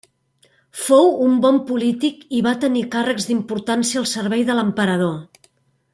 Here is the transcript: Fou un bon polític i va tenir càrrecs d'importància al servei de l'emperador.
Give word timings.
Fou 0.85 1.11
un 1.25 1.35
bon 1.43 1.59
polític 1.67 2.25
i 2.39 2.41
va 2.49 2.55
tenir 2.65 2.83
càrrecs 2.97 3.29
d'importància 3.33 4.03
al 4.03 4.09
servei 4.17 4.47
de 4.49 4.57
l'emperador. 4.61 5.17